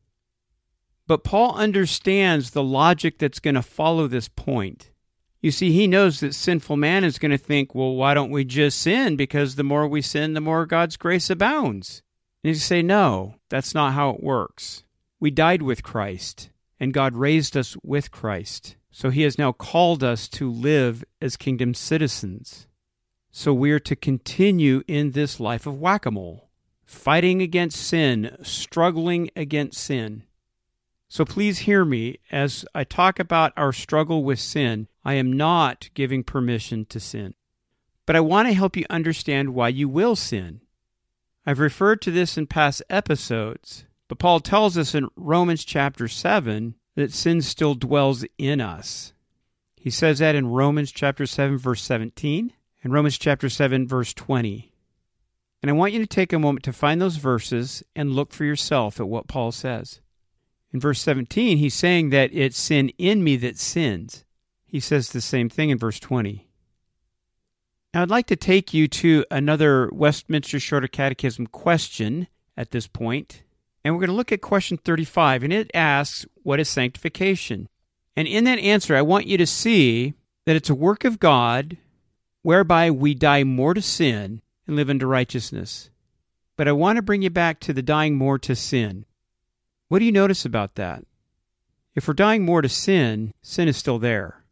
But 1.07 1.23
Paul 1.23 1.55
understands 1.55 2.53
the 2.53 2.63
logic 2.63 3.19
that's 3.19 3.41
going 3.41 3.57
to 3.57 3.63
follow 3.63 4.07
this 4.07 4.29
point. 4.29 4.91
You 5.43 5.51
see, 5.51 5.71
he 5.71 5.87
knows 5.87 6.21
that 6.21 6.35
sinful 6.35 6.79
man 6.79 7.05
is 7.05 7.19
going 7.19 7.31
to 7.31 7.37
think, 7.37 7.75
well, 7.75 7.95
why 7.95 8.15
don't 8.15 8.31
we 8.31 8.47
just 8.47 8.81
sin? 8.81 9.17
Because 9.17 9.57
the 9.57 9.63
more 9.63 9.87
we 9.87 10.01
sin, 10.01 10.33
the 10.33 10.41
more 10.41 10.65
God's 10.65 10.97
grace 10.97 11.29
abounds. 11.29 12.01
And 12.45 12.51
you 12.51 12.55
say, 12.57 12.83
no, 12.83 13.37
that's 13.49 13.75
not 13.75 13.95
how 13.95 14.11
it 14.11 14.23
works. 14.23 14.85
We 15.19 15.31
died 15.31 15.63
with 15.63 15.83
Christ, 15.83 16.51
and 16.79 16.93
God 16.93 17.17
raised 17.17 17.57
us 17.57 17.75
with 17.83 18.11
Christ. 18.11 18.77
So 18.91 19.09
he 19.09 19.23
has 19.23 19.39
now 19.39 19.53
called 19.53 20.05
us 20.05 20.29
to 20.29 20.51
live 20.51 21.03
as 21.23 21.39
kingdom 21.39 21.73
citizens. 21.73 22.67
So 23.33 23.55
we 23.55 23.73
are 23.73 23.81
to 23.81 23.97
continue 23.97 24.83
in 24.87 25.13
this 25.13 25.41
life 25.41 25.67
of 25.67 25.81
whack 25.81 26.05
a 26.05 26.11
mole, 26.11 26.51
fighting 26.85 27.41
against 27.41 27.83
sin, 27.83 28.37
struggling 28.43 29.31
against 29.35 29.83
sin. 29.83 30.25
So 31.09 31.25
please 31.25 31.61
hear 31.61 31.85
me 31.87 32.19
as 32.31 32.67
I 32.75 32.85
talk 32.85 33.19
about 33.19 33.55
our 33.57 33.73
struggle 33.73 34.23
with 34.23 34.39
sin. 34.39 34.89
I 35.03 35.15
am 35.15 35.33
not 35.33 35.89
giving 35.95 36.23
permission 36.23 36.85
to 36.87 37.01
sin. 37.01 37.35
But 38.05 38.17
I 38.17 38.21
want 38.21 38.49
to 38.49 38.55
help 38.55 38.77
you 38.77 38.85
understand 38.91 39.55
why 39.55 39.69
you 39.69 39.89
will 39.89 40.15
sin. 40.15 40.61
I've 41.47 41.59
referred 41.59 42.01
to 42.03 42.11
this 42.11 42.39
in 42.39 42.47
past 42.47 42.83
episodes, 42.89 43.85
but 44.09 44.19
Paul 44.19 44.41
tells 44.41 44.79
us 44.79 44.95
in 44.95 45.09
Romans 45.15 45.65
chapter 45.65 46.09
7 46.09 46.75
that 46.97 47.13
sin 47.13 47.43
still 47.43 47.75
dwells 47.75 48.25
in 48.39 48.61
us. 48.61 49.13
He 49.77 49.91
says 49.91 50.21
that 50.21 50.35
in 50.35 50.47
Romans 50.47 50.91
chapter 50.91 51.27
7 51.27 51.59
verse 51.59 51.83
17 51.83 52.53
and 52.83 52.93
Romans 52.93 53.19
chapter 53.19 53.51
7 53.51 53.87
verse 53.87 54.15
20. 54.15 54.73
And 55.61 55.71
I 55.71 55.75
want 55.75 55.93
you 55.93 55.99
to 55.99 56.07
take 56.07 56.33
a 56.33 56.39
moment 56.39 56.65
to 56.65 56.73
find 56.73 57.01
those 57.01 57.17
verses 57.17 57.83
and 57.95 58.13
look 58.13 58.33
for 58.33 58.45
yourself 58.45 58.99
at 58.99 59.09
what 59.09 59.29
Paul 59.29 59.53
says. 59.53 60.01
In 60.73 60.81
verse 60.81 61.01
17, 61.01 61.59
he's 61.59 61.75
saying 61.75 62.11
that 62.11 62.31
it's 62.33 62.59
sin 62.59 62.91
in 62.99 63.23
me 63.23 63.37
that 63.37 63.59
sins. 63.59 64.25
He 64.67 64.81
says 64.81 65.11
the 65.11 65.21
same 65.21 65.49
thing 65.49 65.71
in 65.71 65.79
verse 65.79 66.01
20. 66.01 66.49
Now, 67.95 68.03
I'd 68.03 68.11
like 68.11 68.27
to 68.27 68.37
take 68.37 68.75
you 68.75 68.89
to 68.89 69.25
another 69.31 69.89
Westminster 69.93 70.59
Shorter 70.59 70.89
Catechism 70.89 71.47
question 71.47 72.27
at 72.57 72.73
this 72.73 72.89
point, 72.89 73.45
and 73.85 73.95
we're 73.95 74.01
going 74.01 74.11
to 74.11 74.17
look 74.17 74.33
at 74.33 74.41
question 74.41 74.79
35, 74.79 75.45
and 75.45 75.53
it 75.53 75.71
asks, 75.73 76.27
What 76.43 76.59
is 76.59 76.69
sanctification? 76.69 77.69
And 78.17 78.27
in 78.27 78.43
that 78.45 78.59
answer, 78.59 78.97
I 78.97 79.03
want 79.03 79.29
you 79.29 79.39
to 79.39 79.47
see 79.47 80.15
that 80.45 80.57
it's 80.57 80.71
a 80.71 80.75
work 80.75 81.05
of 81.05 81.21
God 81.21 81.77
whereby 82.43 82.91
we 82.91 83.15
die 83.15 83.45
more 83.45 83.75
to 83.75 83.83
sin 83.83 84.43
and 84.67 84.75
live 84.75 84.91
into 84.91 85.07
righteousness. 85.07 85.91
But 86.57 86.67
I 86.67 86.73
want 86.73 86.97
to 86.97 87.03
bring 87.03 87.23
you 87.23 87.31
back 87.31 87.61
to 87.61 87.73
the 87.73 87.83
dying 87.83 88.17
more 88.17 88.41
to 88.41 88.57
sin. 88.57 89.07
What 89.87 90.01
do 90.01 90.05
you 90.05 90.13
notice 90.13 90.45
about 90.45 90.75
that? 90.75 91.05
If 91.95 92.09
we're 92.09 92.15
dying 92.15 92.45
more 92.45 92.61
to 92.61 92.69
sin, 92.69 93.33
sin 93.41 93.69
is 93.69 93.77
still 93.77 94.01
there. 94.01 94.43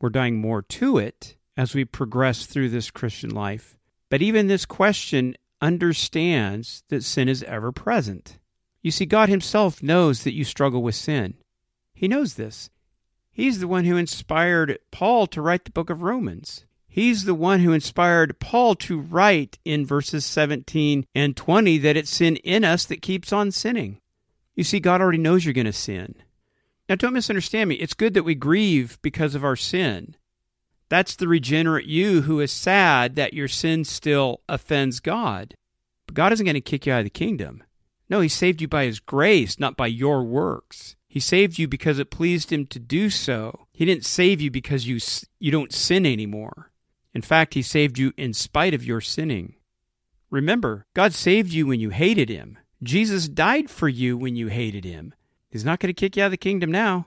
We're 0.00 0.08
dying 0.08 0.40
more 0.40 0.62
to 0.62 0.96
it 0.96 1.36
as 1.56 1.74
we 1.74 1.84
progress 1.84 2.46
through 2.46 2.68
this 2.68 2.90
Christian 2.90 3.30
life. 3.30 3.76
But 4.10 4.22
even 4.22 4.46
this 4.46 4.66
question 4.66 5.36
understands 5.60 6.84
that 6.88 7.04
sin 7.04 7.28
is 7.28 7.42
ever 7.44 7.72
present. 7.72 8.38
You 8.82 8.90
see, 8.90 9.06
God 9.06 9.28
Himself 9.28 9.82
knows 9.82 10.22
that 10.22 10.34
you 10.34 10.44
struggle 10.44 10.82
with 10.82 10.94
sin. 10.94 11.34
He 11.94 12.08
knows 12.08 12.34
this. 12.34 12.70
He's 13.30 13.58
the 13.58 13.68
one 13.68 13.84
who 13.84 13.96
inspired 13.96 14.78
Paul 14.90 15.26
to 15.28 15.42
write 15.42 15.64
the 15.64 15.70
book 15.70 15.90
of 15.90 16.02
Romans. 16.02 16.64
He's 16.86 17.24
the 17.24 17.34
one 17.34 17.60
who 17.60 17.72
inspired 17.72 18.38
Paul 18.38 18.74
to 18.76 18.98
write 18.98 19.58
in 19.64 19.84
verses 19.84 20.24
17 20.24 21.04
and 21.14 21.36
20 21.36 21.78
that 21.78 21.96
it's 21.96 22.10
sin 22.10 22.36
in 22.36 22.64
us 22.64 22.86
that 22.86 23.02
keeps 23.02 23.32
on 23.34 23.50
sinning. 23.50 23.98
You 24.54 24.64
see, 24.64 24.80
God 24.80 25.02
already 25.02 25.18
knows 25.18 25.44
you're 25.44 25.52
going 25.52 25.66
to 25.66 25.72
sin. 25.72 26.14
Now, 26.88 26.94
don't 26.94 27.12
misunderstand 27.12 27.68
me. 27.68 27.74
It's 27.74 27.92
good 27.92 28.14
that 28.14 28.22
we 28.22 28.34
grieve 28.34 28.98
because 29.02 29.34
of 29.34 29.44
our 29.44 29.56
sin. 29.56 30.16
That's 30.88 31.16
the 31.16 31.28
regenerate 31.28 31.86
you 31.86 32.22
who 32.22 32.40
is 32.40 32.52
sad 32.52 33.16
that 33.16 33.34
your 33.34 33.48
sin 33.48 33.84
still 33.84 34.40
offends 34.48 35.00
God. 35.00 35.54
But 36.06 36.14
God 36.14 36.32
isn't 36.32 36.46
going 36.46 36.54
to 36.54 36.60
kick 36.60 36.86
you 36.86 36.92
out 36.92 37.00
of 37.00 37.04
the 37.04 37.10
kingdom. 37.10 37.64
No, 38.08 38.20
He 38.20 38.28
saved 38.28 38.60
you 38.60 38.68
by 38.68 38.84
His 38.84 39.00
grace, 39.00 39.58
not 39.58 39.76
by 39.76 39.88
your 39.88 40.22
works. 40.22 40.94
He 41.08 41.18
saved 41.18 41.58
you 41.58 41.66
because 41.66 41.98
it 41.98 42.10
pleased 42.10 42.52
Him 42.52 42.66
to 42.66 42.78
do 42.78 43.10
so. 43.10 43.66
He 43.72 43.84
didn't 43.84 44.04
save 44.04 44.40
you 44.40 44.50
because 44.50 44.86
you, 44.86 44.98
you 45.40 45.50
don't 45.50 45.72
sin 45.72 46.06
anymore. 46.06 46.70
In 47.14 47.22
fact, 47.22 47.54
He 47.54 47.62
saved 47.62 47.98
you 47.98 48.12
in 48.16 48.32
spite 48.32 48.74
of 48.74 48.84
your 48.84 49.00
sinning. 49.00 49.54
Remember, 50.30 50.86
God 50.94 51.14
saved 51.14 51.52
you 51.52 51.66
when 51.66 51.80
you 51.80 51.90
hated 51.90 52.28
Him. 52.28 52.58
Jesus 52.82 53.28
died 53.28 53.70
for 53.70 53.88
you 53.88 54.16
when 54.16 54.36
you 54.36 54.48
hated 54.48 54.84
Him. 54.84 55.14
He's 55.50 55.64
not 55.64 55.80
going 55.80 55.88
to 55.88 55.98
kick 55.98 56.16
you 56.16 56.22
out 56.22 56.26
of 56.26 56.32
the 56.32 56.36
kingdom 56.36 56.70
now. 56.70 57.06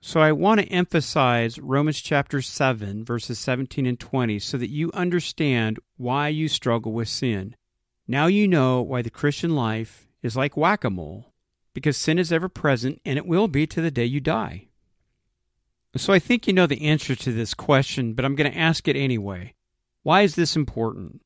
So 0.00 0.20
I 0.20 0.32
want 0.32 0.60
to 0.60 0.68
emphasize 0.68 1.58
Romans 1.58 2.00
chapter 2.00 2.40
7, 2.40 3.04
verses 3.04 3.38
17 3.38 3.86
and 3.86 3.98
20, 3.98 4.38
so 4.38 4.56
that 4.58 4.70
you 4.70 4.90
understand 4.92 5.78
why 5.96 6.28
you 6.28 6.48
struggle 6.48 6.92
with 6.92 7.08
sin. 7.08 7.56
Now 8.06 8.26
you 8.26 8.46
know 8.46 8.82
why 8.82 9.02
the 9.02 9.10
Christian 9.10 9.56
life 9.56 10.06
is 10.22 10.36
like 10.36 10.56
whack 10.56 10.84
a 10.84 10.90
mole, 10.90 11.32
because 11.74 11.96
sin 11.96 12.18
is 12.18 12.32
ever 12.32 12.48
present 12.48 13.00
and 13.04 13.18
it 13.18 13.26
will 13.26 13.48
be 13.48 13.66
to 13.66 13.80
the 13.80 13.90
day 13.90 14.04
you 14.04 14.20
die. 14.20 14.68
So 15.96 16.12
I 16.12 16.18
think 16.18 16.46
you 16.46 16.52
know 16.52 16.66
the 16.66 16.82
answer 16.82 17.14
to 17.14 17.32
this 17.32 17.54
question, 17.54 18.12
but 18.12 18.24
I'm 18.24 18.36
going 18.36 18.50
to 18.50 18.58
ask 18.58 18.86
it 18.86 18.96
anyway. 18.96 19.54
Why 20.02 20.22
is 20.22 20.34
this 20.34 20.54
important? 20.54 21.22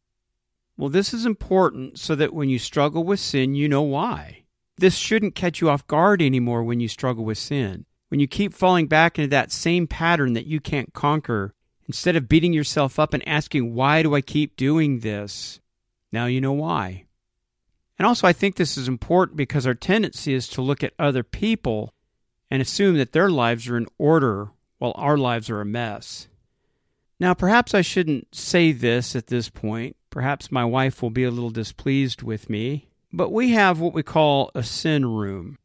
Well, 0.77 0.89
this 0.89 1.13
is 1.13 1.27
important 1.27 1.99
so 1.99 2.15
that 2.15 2.33
when 2.33 2.49
you 2.49 2.59
struggle 2.59 3.05
with 3.05 3.21
sin, 3.21 3.55
you 3.55 3.69
know 3.69 3.83
why. 3.83 4.45
This 4.79 4.97
shouldn't 4.97 5.35
catch 5.35 5.61
you 5.61 5.69
off 5.69 5.87
guard 5.87 6.23
anymore 6.23 6.63
when 6.63 6.81
you 6.81 6.89
struggle 6.89 7.25
with 7.25 7.37
sin. 7.37 7.85
When 8.11 8.21
you 8.21 8.27
keep 8.27 8.53
falling 8.53 8.89
back 8.89 9.19
into 9.19 9.31
that 9.31 9.53
same 9.53 9.87
pattern 9.87 10.33
that 10.33 10.47
you 10.47 10.61
can't 10.61 10.93
conquer, 10.93 11.55
instead 11.87 12.17
of 12.17 12.29
beating 12.29 12.53
yourself 12.53 12.99
up 12.99 13.15
and 13.15 13.27
asking, 13.27 13.73
why 13.73 14.03
do 14.03 14.15
I 14.15 14.21
keep 14.21 14.57
doing 14.57 14.99
this? 14.99 15.61
Now 16.13 16.27
you 16.27 16.41
know 16.41 16.53
why. 16.53 17.05
And 17.99 18.07
also, 18.07 18.27
I 18.27 18.33
think 18.33 18.57
this 18.57 18.77
is 18.77 18.89
important 18.89 19.37
because 19.37 19.67
our 19.67 19.75
tendency 19.75 20.35
is 20.35 20.49
to 20.49 20.63
look 20.63 20.83
at 20.83 20.95
other 20.99 21.23
people 21.23 21.95
and 22.51 22.61
assume 22.61 22.97
that 22.97 23.13
their 23.13 23.31
lives 23.31 23.69
are 23.69 23.77
in 23.77 23.87
order 23.97 24.49
while 24.79 24.95
our 24.97 25.17
lives 25.17 25.49
are 25.49 25.61
a 25.61 25.67
mess. 25.67 26.27
Now, 27.21 27.35
perhaps 27.35 27.75
I 27.75 27.83
shouldn't 27.83 28.35
say 28.35 28.73
this 28.73 29.15
at 29.15 29.29
this 29.29 29.51
point. 29.51 29.97
Perhaps 30.09 30.51
my 30.51 30.65
wife 30.65 31.03
will 31.03 31.11
be 31.11 31.25
a 31.25 31.31
little 31.31 31.51
displeased 31.51 32.23
with 32.23 32.51
me. 32.51 32.89
But 33.13 33.31
we 33.31 33.51
have 33.51 33.79
what 33.79 33.93
we 33.93 34.03
call 34.03 34.51
a 34.55 34.63
sin 34.63 35.07
room. 35.07 35.59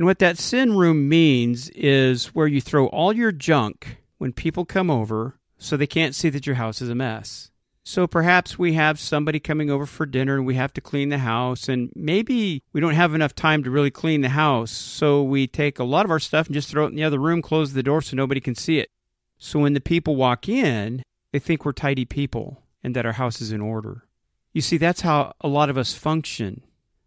And 0.00 0.06
what 0.06 0.20
that 0.20 0.38
sin 0.38 0.78
room 0.78 1.10
means 1.10 1.68
is 1.74 2.28
where 2.28 2.46
you 2.46 2.62
throw 2.62 2.86
all 2.86 3.12
your 3.12 3.32
junk 3.32 3.98
when 4.16 4.32
people 4.32 4.64
come 4.64 4.90
over 4.90 5.38
so 5.58 5.76
they 5.76 5.86
can't 5.86 6.14
see 6.14 6.30
that 6.30 6.46
your 6.46 6.56
house 6.56 6.80
is 6.80 6.88
a 6.88 6.94
mess. 6.94 7.50
So 7.82 8.06
perhaps 8.06 8.58
we 8.58 8.72
have 8.72 8.98
somebody 8.98 9.38
coming 9.38 9.70
over 9.70 9.84
for 9.84 10.06
dinner 10.06 10.36
and 10.36 10.46
we 10.46 10.54
have 10.54 10.72
to 10.72 10.80
clean 10.80 11.10
the 11.10 11.18
house, 11.18 11.68
and 11.68 11.92
maybe 11.94 12.62
we 12.72 12.80
don't 12.80 12.94
have 12.94 13.12
enough 13.12 13.34
time 13.34 13.62
to 13.62 13.70
really 13.70 13.90
clean 13.90 14.22
the 14.22 14.30
house. 14.30 14.70
So 14.70 15.22
we 15.22 15.46
take 15.46 15.78
a 15.78 15.84
lot 15.84 16.06
of 16.06 16.10
our 16.10 16.18
stuff 16.18 16.46
and 16.46 16.54
just 16.54 16.70
throw 16.70 16.86
it 16.86 16.88
in 16.88 16.96
the 16.96 17.04
other 17.04 17.18
room, 17.18 17.42
close 17.42 17.74
the 17.74 17.82
door 17.82 18.00
so 18.00 18.16
nobody 18.16 18.40
can 18.40 18.54
see 18.54 18.78
it. 18.78 18.88
So 19.36 19.58
when 19.58 19.74
the 19.74 19.82
people 19.82 20.16
walk 20.16 20.48
in, 20.48 21.02
they 21.34 21.38
think 21.40 21.66
we're 21.66 21.72
tidy 21.72 22.06
people 22.06 22.62
and 22.82 22.96
that 22.96 23.04
our 23.04 23.12
house 23.12 23.42
is 23.42 23.52
in 23.52 23.60
order. 23.60 24.06
You 24.54 24.62
see, 24.62 24.78
that's 24.78 25.02
how 25.02 25.34
a 25.42 25.48
lot 25.48 25.68
of 25.68 25.76
us 25.76 25.92
function. 25.92 26.62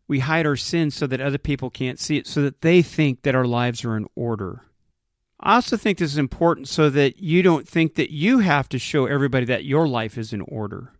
We 0.08 0.20
hide 0.20 0.46
our 0.46 0.56
sins 0.56 0.96
so 0.96 1.08
that 1.08 1.22
other 1.22 1.38
people 1.38 1.70
can't 1.70 2.00
see 2.00 2.18
it, 2.18 2.28
so 2.28 2.42
that 2.42 2.62
they 2.62 2.82
think 2.82 3.22
that 3.24 3.36
our 3.36 3.46
lives 3.46 3.86
are 3.86 3.96
in 3.96 4.08
order. 4.16 4.64
I 5.40 5.56
also 5.56 5.76
think 5.76 5.98
this 5.98 6.12
is 6.12 6.18
important 6.18 6.68
so 6.68 6.90
that 6.90 7.20
you 7.20 7.44
don't 7.44 7.68
think 7.68 7.96
that 7.96 8.12
you 8.12 8.40
have 8.40 8.70
to 8.70 8.80
show 8.80 9.06
everybody 9.06 9.46
that 9.48 9.66
your 9.66 9.88
life 9.88 10.18
is 10.18 10.32
in 10.32 10.42
order. 10.42 10.94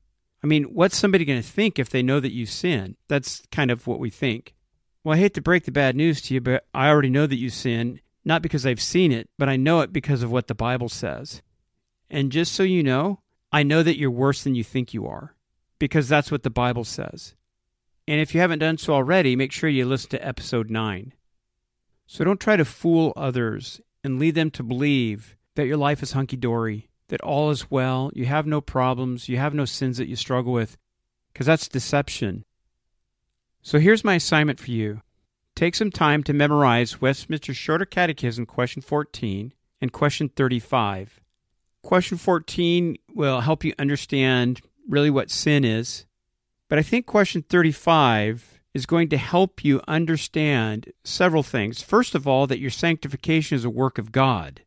I 0.44 0.48
mean, 0.48 0.66
what's 0.66 0.98
somebody 0.98 1.24
going 1.24 1.42
to 1.42 1.48
think 1.48 1.80
if 1.80 1.90
they 1.90 2.04
know 2.04 2.20
that 2.20 2.34
you 2.34 2.46
sin? 2.46 2.98
That's 3.08 3.42
kind 3.52 3.72
of 3.72 3.88
what 3.88 4.00
we 4.00 4.10
think. 4.10 4.54
Well, 5.04 5.16
I 5.16 5.20
hate 5.20 5.34
to 5.36 5.42
break 5.42 5.64
the 5.64 5.72
bad 5.72 5.96
news 5.96 6.22
to 6.24 6.34
you, 6.34 6.42
but 6.42 6.66
I 6.74 6.90
already 6.90 7.10
know 7.10 7.26
that 7.26 7.38
you 7.38 7.50
sin, 7.50 8.02
not 8.26 8.42
because 8.42 8.66
I've 8.66 8.82
seen 8.82 9.12
it, 9.14 9.30
but 9.38 9.48
I 9.48 9.56
know 9.56 9.80
it 9.82 9.94
because 9.94 10.24
of 10.24 10.32
what 10.32 10.48
the 10.48 10.56
Bible 10.56 10.90
says. 10.90 11.42
And 12.10 12.32
just 12.32 12.54
so 12.54 12.64
you 12.64 12.84
know, 12.84 13.20
I 13.52 13.64
know 13.64 13.84
that 13.84 13.98
you're 13.98 14.12
worse 14.12 14.44
than 14.44 14.56
you 14.56 14.64
think 14.64 14.94
you 14.94 15.08
are, 15.08 15.36
because 15.80 16.10
that's 16.10 16.32
what 16.32 16.44
the 16.44 16.50
Bible 16.50 16.84
says. 16.84 17.36
And 18.08 18.20
if 18.20 18.34
you 18.34 18.42
haven't 18.42 18.60
done 18.60 18.78
so 18.78 18.94
already, 18.94 19.36
make 19.36 19.52
sure 19.52 19.70
you 19.70 19.86
listen 19.86 20.10
to 20.12 20.26
episode 20.26 20.70
9. 20.70 21.14
So 22.06 22.24
don't 22.24 22.40
try 22.40 22.58
to 22.58 22.66
fool 22.66 23.14
others 23.16 23.80
and 24.04 24.20
lead 24.20 24.36
them 24.36 24.52
to 24.52 24.64
believe 24.64 25.38
that 25.56 25.68
your 25.68 25.78
life 25.78 26.04
is 26.04 26.12
hunky 26.12 26.36
dory, 26.36 26.90
that 27.08 27.22
all 27.22 27.50
is 27.50 27.72
well, 27.72 28.12
you 28.14 28.26
have 28.26 28.46
no 28.46 28.60
problems, 28.60 29.30
you 29.30 29.38
have 29.38 29.54
no 29.54 29.66
sins 29.66 29.98
that 29.98 30.08
you 30.08 30.16
struggle 30.16 30.52
with, 30.52 30.78
because 31.32 31.46
that's 31.46 31.68
deception. 31.68 32.44
So 33.62 33.80
here's 33.80 34.04
my 34.04 34.16
assignment 34.16 34.60
for 34.60 34.72
you 34.72 35.02
Take 35.56 35.76
some 35.76 35.92
time 35.92 36.24
to 36.24 36.34
memorize 36.34 37.00
Westminster 37.00 37.54
Shorter 37.54 37.86
Catechism, 37.86 38.46
question 38.48 38.82
14 38.82 39.54
and 39.82 39.92
question 39.92 40.30
35. 40.30 41.22
Question 41.84 42.18
14 42.18 42.98
will 43.14 43.42
help 43.42 43.64
you 43.64 43.74
understand 43.78 44.62
really 44.90 45.12
what 45.12 45.30
sin 45.30 45.64
is. 45.64 46.06
But 46.70 46.80
I 46.80 46.82
think 46.82 47.06
question 47.06 47.44
35 47.44 48.60
is 48.74 48.86
going 48.86 49.10
to 49.10 49.18
help 49.18 49.64
you 49.64 49.82
understand 49.88 50.92
several 51.04 51.44
things. 51.44 51.82
First 51.82 52.16
of 52.16 52.28
all, 52.28 52.48
that 52.48 52.60
your 52.60 52.72
sanctification 52.72 53.56
is 53.56 53.66
a 53.66 53.70
work 53.70 53.98
of 53.98 54.12
God. 54.12 54.62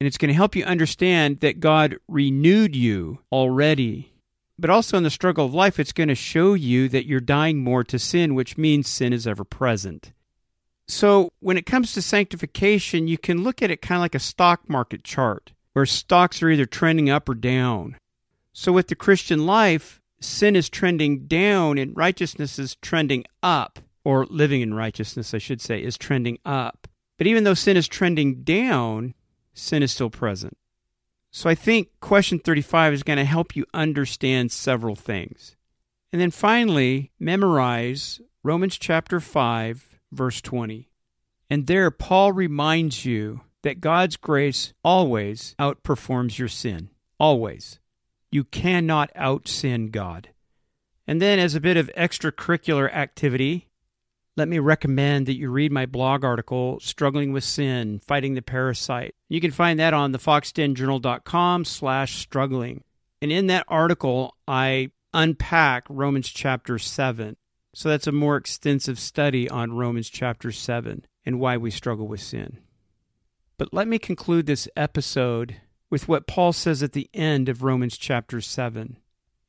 And 0.00 0.06
it's 0.06 0.18
going 0.18 0.30
to 0.30 0.34
help 0.34 0.56
you 0.56 0.64
understand 0.64 1.40
that 1.40 1.60
God 1.60 1.96
renewed 2.08 2.74
you 2.74 3.20
already. 3.30 4.12
But 4.58 4.70
also 4.70 4.96
in 4.96 5.02
the 5.02 5.10
struggle 5.10 5.46
of 5.46 5.54
life, 5.54 5.78
it's 5.78 5.92
going 5.92 6.08
to 6.08 6.14
show 6.14 6.54
you 6.54 6.88
that 6.88 7.06
you're 7.06 7.20
dying 7.20 7.62
more 7.62 7.84
to 7.84 7.98
sin, 7.98 8.34
which 8.34 8.58
means 8.58 8.88
sin 8.88 9.12
is 9.12 9.26
ever 9.26 9.44
present. 9.44 10.12
So, 10.88 11.30
when 11.40 11.56
it 11.56 11.66
comes 11.66 11.92
to 11.92 12.02
sanctification, 12.02 13.08
you 13.08 13.16
can 13.16 13.42
look 13.42 13.62
at 13.62 13.70
it 13.70 13.80
kind 13.80 13.98
of 13.98 14.02
like 14.02 14.14
a 14.14 14.20
stock 14.20 14.68
market 14.68 15.04
chart, 15.04 15.52
where 15.72 15.86
stocks 15.86 16.42
are 16.42 16.50
either 16.50 16.66
trending 16.66 17.08
up 17.08 17.28
or 17.28 17.34
down. 17.34 17.96
So, 18.52 18.72
with 18.72 18.88
the 18.88 18.94
Christian 18.94 19.46
life, 19.46 20.01
sin 20.24 20.56
is 20.56 20.68
trending 20.68 21.26
down 21.26 21.78
and 21.78 21.96
righteousness 21.96 22.58
is 22.58 22.76
trending 22.76 23.24
up, 23.42 23.78
or 24.04 24.26
living 24.26 24.60
in 24.60 24.74
righteousness, 24.74 25.34
I 25.34 25.38
should 25.38 25.60
say, 25.60 25.82
is 25.82 25.96
trending 25.96 26.38
up. 26.44 26.88
But 27.18 27.26
even 27.26 27.44
though 27.44 27.54
sin 27.54 27.76
is 27.76 27.86
trending 27.86 28.42
down, 28.42 29.14
sin 29.54 29.82
is 29.82 29.92
still 29.92 30.10
present. 30.10 30.56
So, 31.30 31.48
I 31.48 31.54
think 31.54 31.88
question 32.00 32.38
35 32.38 32.92
is 32.92 33.02
going 33.02 33.18
to 33.18 33.24
help 33.24 33.56
you 33.56 33.64
understand 33.72 34.52
several 34.52 34.96
things. 34.96 35.56
And 36.12 36.20
then 36.20 36.30
finally, 36.30 37.10
memorize 37.18 38.20
Romans 38.42 38.76
chapter 38.76 39.18
5 39.18 39.92
verse 40.12 40.40
20. 40.40 40.88
And 41.50 41.66
there, 41.66 41.90
Paul 41.90 42.32
reminds 42.32 43.04
you 43.04 43.40
that 43.62 43.80
God's 43.80 44.16
grace 44.16 44.72
always 44.84 45.54
outperforms 45.58 46.38
your 46.38 46.48
sin. 46.48 46.90
Always. 47.18 47.78
You 48.32 48.44
cannot 48.44 49.10
out 49.14 49.46
sin 49.46 49.90
God. 49.90 50.30
And 51.06 51.20
then, 51.20 51.38
as 51.38 51.54
a 51.54 51.60
bit 51.60 51.76
of 51.76 51.90
extracurricular 51.96 52.92
activity, 52.92 53.68
let 54.36 54.48
me 54.48 54.58
recommend 54.58 55.26
that 55.26 55.36
you 55.36 55.50
read 55.50 55.70
my 55.70 55.84
blog 55.84 56.24
article, 56.24 56.80
Struggling 56.80 57.32
with 57.32 57.44
Sin, 57.44 58.00
Fighting 58.06 58.32
the 58.32 58.40
Parasite. 58.40 59.14
You 59.28 59.40
can 59.40 59.50
find 59.50 59.78
that 59.78 59.92
on 59.92 60.12
thefoxdenjournal.com 60.12 61.66
slash 61.66 62.16
struggling. 62.16 62.82
And 63.20 63.30
in 63.30 63.48
that 63.48 63.66
article, 63.68 64.34
I 64.48 64.90
unpack 65.12 65.84
Romans 65.90 66.30
chapter 66.30 66.78
7. 66.78 67.36
So 67.74 67.90
that's 67.90 68.06
a 68.06 68.12
more 68.12 68.36
extensive 68.36 68.98
study 68.98 69.50
on 69.50 69.72
Romans 69.72 70.08
chapter 70.08 70.50
7 70.50 71.04
and 71.26 71.38
why 71.38 71.58
we 71.58 71.70
struggle 71.70 72.08
with 72.08 72.20
sin. 72.20 72.58
But 73.58 73.74
let 73.74 73.86
me 73.86 73.98
conclude 73.98 74.46
this 74.46 74.66
episode 74.76 75.56
with 75.92 76.08
what 76.08 76.26
Paul 76.26 76.54
says 76.54 76.82
at 76.82 76.92
the 76.92 77.10
end 77.12 77.50
of 77.50 77.62
Romans 77.62 77.98
chapter 77.98 78.40
7. 78.40 78.96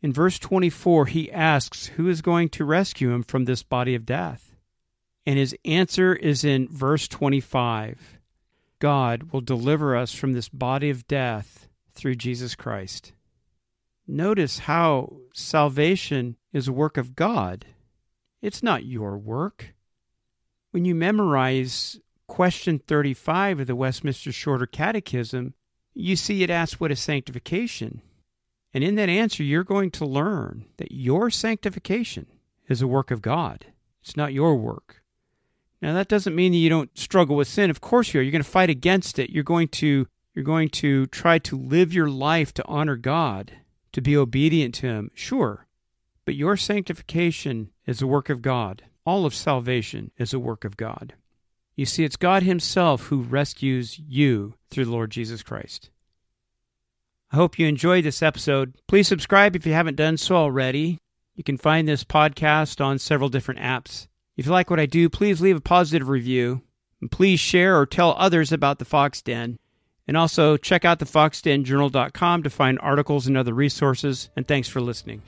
In 0.01 0.11
verse 0.11 0.37
24, 0.37 1.05
he 1.05 1.31
asks 1.31 1.85
who 1.85 2.09
is 2.09 2.21
going 2.21 2.49
to 2.49 2.65
rescue 2.65 3.11
him 3.11 3.23
from 3.23 3.45
this 3.45 3.63
body 3.63 3.95
of 3.95 4.05
death. 4.05 4.53
And 5.25 5.39
his 5.39 5.55
answer 5.63 6.13
is 6.13 6.43
in 6.43 6.67
verse 6.67 7.07
25 7.07 8.19
God 8.79 9.31
will 9.31 9.39
deliver 9.39 9.95
us 9.95 10.13
from 10.13 10.33
this 10.33 10.49
body 10.49 10.89
of 10.89 11.07
death 11.07 11.69
through 11.95 12.15
Jesus 12.15 12.55
Christ. 12.55 13.13
Notice 14.05 14.59
how 14.59 15.15
salvation 15.33 16.35
is 16.51 16.67
a 16.67 16.73
work 16.73 16.97
of 16.97 17.15
God. 17.15 17.67
It's 18.41 18.61
not 18.61 18.83
your 18.83 19.17
work. 19.17 19.73
When 20.71 20.83
you 20.83 20.93
memorize 20.93 22.01
question 22.27 22.79
35 22.79 23.61
of 23.61 23.67
the 23.67 23.77
Westminster 23.77 24.33
Shorter 24.33 24.65
Catechism, 24.65 25.53
you 25.93 26.15
see 26.15 26.43
it 26.43 26.49
asks 26.49 26.79
what 26.79 26.91
is 26.91 26.99
sanctification. 26.99 28.01
And 28.73 28.83
in 28.83 28.95
that 28.95 29.09
answer, 29.09 29.43
you're 29.43 29.63
going 29.63 29.91
to 29.91 30.05
learn 30.05 30.65
that 30.77 30.91
your 30.91 31.29
sanctification 31.29 32.27
is 32.67 32.81
a 32.81 32.87
work 32.87 33.11
of 33.11 33.21
God. 33.21 33.67
It's 34.01 34.17
not 34.17 34.33
your 34.33 34.55
work. 34.55 35.03
Now 35.81 35.93
that 35.93 36.07
doesn't 36.07 36.35
mean 36.35 36.53
that 36.53 36.57
you 36.57 36.69
don't 36.69 36.97
struggle 36.97 37.35
with 37.35 37.47
sin. 37.47 37.69
Of 37.69 37.81
course 37.81 38.13
you 38.13 38.19
are. 38.19 38.23
You're 38.23 38.31
going 38.31 38.43
to 38.43 38.49
fight 38.49 38.69
against 38.69 39.19
it. 39.19 39.29
You're 39.29 39.43
going 39.43 39.67
to 39.69 40.07
you're 40.33 40.45
going 40.45 40.69
to 40.69 41.05
try 41.07 41.37
to 41.39 41.57
live 41.57 41.93
your 41.93 42.09
life 42.09 42.53
to 42.55 42.65
honor 42.65 42.95
God, 42.95 43.51
to 43.91 44.01
be 44.01 44.17
obedient 44.17 44.73
to 44.75 44.87
him. 44.87 45.11
Sure. 45.13 45.67
But 46.25 46.35
your 46.35 46.57
sanctification 46.57 47.69
is 47.85 48.01
a 48.01 48.07
work 48.07 48.29
of 48.29 48.41
God. 48.41 48.83
All 49.05 49.25
of 49.25 49.35
salvation 49.35 50.11
is 50.17 50.33
a 50.33 50.39
work 50.39 50.65
of 50.65 50.75
God. 50.77 51.13
You 51.75 51.85
see, 51.85 52.03
it's 52.03 52.15
God 52.15 52.43
Himself 52.43 53.07
who 53.07 53.21
rescues 53.21 53.99
you 53.99 54.55
through 54.69 54.85
the 54.85 54.91
Lord 54.91 55.11
Jesus 55.11 55.41
Christ. 55.41 55.89
I 57.31 57.35
hope 57.35 57.57
you 57.57 57.67
enjoyed 57.67 58.03
this 58.03 58.21
episode. 58.21 58.75
Please 58.87 59.07
subscribe 59.07 59.55
if 59.55 59.65
you 59.65 59.73
haven't 59.73 59.95
done 59.95 60.17
so 60.17 60.35
already. 60.35 60.99
You 61.35 61.43
can 61.43 61.57
find 61.57 61.87
this 61.87 62.03
podcast 62.03 62.83
on 62.83 62.99
several 62.99 63.29
different 63.29 63.59
apps. 63.59 64.07
If 64.37 64.45
you 64.45 64.51
like 64.51 64.69
what 64.69 64.79
I 64.79 64.85
do, 64.85 65.09
please 65.09 65.41
leave 65.41 65.57
a 65.57 65.61
positive 65.61 66.09
review. 66.09 66.61
And 67.01 67.11
please 67.11 67.39
share 67.39 67.77
or 67.77 67.85
tell 67.85 68.15
others 68.17 68.51
about 68.51 68.79
the 68.79 68.85
Fox 68.85 69.21
Den. 69.21 69.57
And 70.07 70.15
also 70.15 70.57
check 70.57 70.85
out 70.85 70.99
thefoxdenjournal.com 70.99 72.43
to 72.43 72.49
find 72.49 72.79
articles 72.79 73.25
and 73.25 73.35
other 73.35 73.53
resources. 73.53 74.29
And 74.35 74.47
thanks 74.47 74.67
for 74.67 74.79
listening. 74.79 75.21